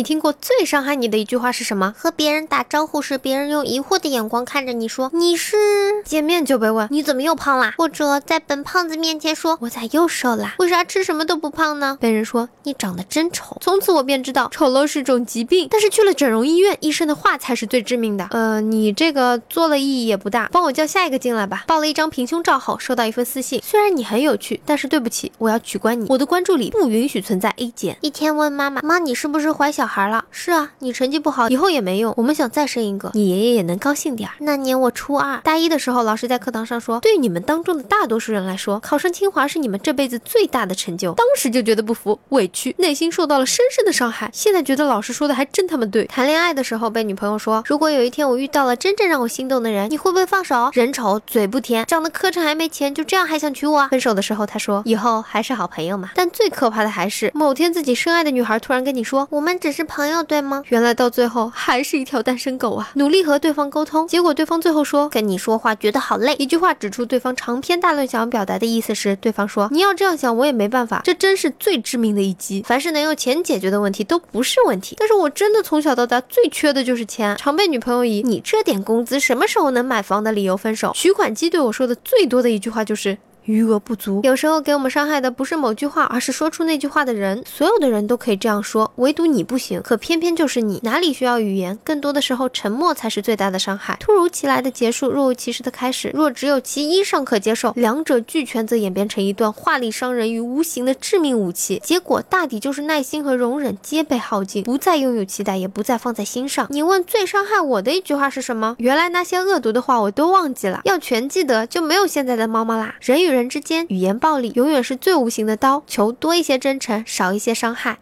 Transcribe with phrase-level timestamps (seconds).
[0.00, 1.94] 你听过最伤害你的一句话是什么？
[1.94, 5.58] 和别人打招呼时，别人用疑惑的眼光看着你说你是
[6.06, 7.74] 见面就被问你怎么又胖啦？
[7.76, 10.54] 或者在本胖子面前说我咋又瘦啦？
[10.58, 11.98] 为啥吃什么都不胖呢？
[12.00, 13.58] 被人说你长得真丑。
[13.60, 18.26] 从此我便知道丑陋是种疾病，但是去了整容医院，医生的话才是最致命的。
[18.30, 21.64] 呃，你这个做了意义也不大，帮我叫下一个进来吧。
[21.66, 27.98] 报了一张平胸照后，收到一份私信，虽然你很有趣，但是对不起，我要取关你，我的关注里不允许存在 A 减。
[28.00, 30.24] 一天问妈妈妈你是不是怀小孩了？
[30.30, 34.36] 是啊，你成绩不好，以后也没用，我们想再生一个，你爷爷也能高兴点儿。
[34.38, 41.12] 那年我初二，大一的时候，老师在课堂上说，对你们当中的大多数人来说，考上清华是你们这辈子最大的成就。
[41.14, 44.30] 当时就觉得不服、委屈，内心受到了深深的伤害。
[44.32, 46.04] 现在觉得老师说的还真他妈对。
[46.04, 50.70] 谈恋爱的时候被女朋友说，如果有一天我遇到了真正让我心动的人，你会不会放手？
[50.72, 53.88] 人丑嘴不甜，长得磕碜还没钱，就这样还想娶我？
[53.88, 56.10] 分手的时候他说，以后还是好朋友嘛。
[56.14, 60.62] 但最可怕的还是某天自己深爱的女孩突然跟你说，我们只是是朋友，对吗？
[60.68, 62.90] 原来到最后还是一条单身狗啊！
[62.96, 66.34] 努力和对方沟通，结果对方最后说跟你说话觉得好累。
[66.38, 71.00] 一句话指出对方长篇大论想要表达的意思时，对方说你要这样想我也没办法。
[71.02, 72.62] 这真是最致命的一击。
[72.66, 80.92] 凡是能用钱解决的问题都不是问题，但是我真的从小到大最缺的就是钱，常被女朋友以你这点工资什么时候能买房的理由分手。
[80.94, 83.16] 取款机对我说的最多的一句话就是。
[83.50, 87.42] 余额不足，有时候给我们伤害的不是某句话，而是说出那句话的人。
[87.44, 89.82] 所有的人都可以这样说，唯独你不行。
[89.82, 91.78] 可偏偏就是你，哪里需要语言？
[91.82, 93.96] 更多的时候，沉默才是最大的伤害。
[93.98, 96.10] 突如其来的结束，若无其事的开始。
[96.14, 101.80] 若只有其一尚可接受，两者俱全，则演变成一段话力伤人于无形的致命武器。
[101.82, 106.66] 结果大抵就是耐心和容忍皆被耗尽，不再拥有期待，也不再放在心上。
[106.70, 108.76] 你问最伤害我的一句话是什么？
[108.78, 110.80] 原来那些恶毒的话我都忘记了。
[110.84, 112.94] 要全记得，就没有现在的猫猫啦。
[113.00, 115.82] 人与人人之间，语言暴力永远是最无形的刀。
[115.86, 117.98] 求多一些真诚，少一些伤害。